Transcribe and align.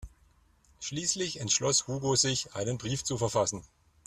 Schließlich 0.79 1.39
entschloss 1.41 1.85
Hugo 1.87 2.15
sich, 2.15 2.55
einen 2.55 2.79
Brief 2.79 3.03
zu 3.03 3.19
verfassen. 3.19 3.63